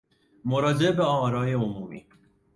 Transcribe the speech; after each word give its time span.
مراجعه 0.45 0.91
به 0.91 1.03
آرای 1.03 1.53
عمومی 1.53 2.05